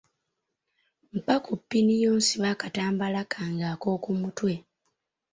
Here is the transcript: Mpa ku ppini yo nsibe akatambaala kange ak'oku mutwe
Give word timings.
Mpa 1.15 1.35
ku 1.45 1.53
ppini 1.59 1.93
yo 2.03 2.11
nsibe 2.19 2.47
akatambaala 2.53 3.21
kange 3.33 3.65
ak'oku 3.73 4.09
mutwe 4.21 4.53